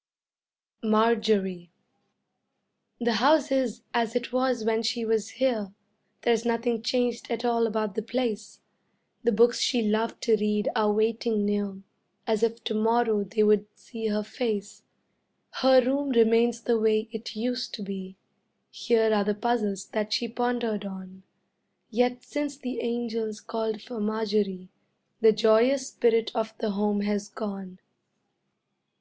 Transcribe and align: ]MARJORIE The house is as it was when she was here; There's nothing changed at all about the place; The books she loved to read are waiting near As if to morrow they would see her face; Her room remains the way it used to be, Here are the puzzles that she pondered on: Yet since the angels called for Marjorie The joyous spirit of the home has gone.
]MARJORIE 0.84 1.72
The 3.00 3.14
house 3.14 3.50
is 3.50 3.82
as 3.92 4.14
it 4.14 4.32
was 4.32 4.62
when 4.64 4.84
she 4.84 5.04
was 5.04 5.30
here; 5.30 5.74
There's 6.22 6.44
nothing 6.46 6.80
changed 6.80 7.28
at 7.28 7.44
all 7.44 7.66
about 7.66 7.96
the 7.96 8.02
place; 8.04 8.60
The 9.24 9.32
books 9.32 9.58
she 9.58 9.82
loved 9.82 10.22
to 10.22 10.36
read 10.36 10.68
are 10.76 10.92
waiting 10.92 11.44
near 11.44 11.82
As 12.24 12.44
if 12.44 12.62
to 12.62 12.74
morrow 12.74 13.24
they 13.24 13.42
would 13.42 13.66
see 13.74 14.06
her 14.06 14.22
face; 14.22 14.84
Her 15.54 15.84
room 15.84 16.10
remains 16.10 16.60
the 16.60 16.78
way 16.78 17.08
it 17.10 17.34
used 17.34 17.74
to 17.74 17.82
be, 17.82 18.16
Here 18.70 19.12
are 19.12 19.24
the 19.24 19.34
puzzles 19.34 19.86
that 19.86 20.12
she 20.12 20.28
pondered 20.28 20.84
on: 20.84 21.24
Yet 21.90 22.22
since 22.22 22.56
the 22.56 22.78
angels 22.80 23.40
called 23.40 23.82
for 23.82 23.98
Marjorie 23.98 24.68
The 25.20 25.32
joyous 25.32 25.88
spirit 25.88 26.30
of 26.32 26.54
the 26.60 26.70
home 26.70 27.00
has 27.00 27.28
gone. 27.28 27.80